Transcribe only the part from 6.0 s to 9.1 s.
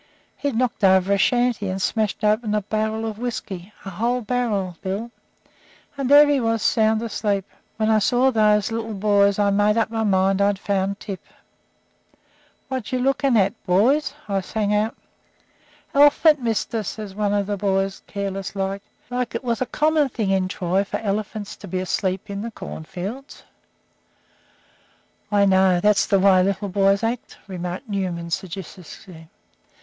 there he was sound asleep. When I saw those little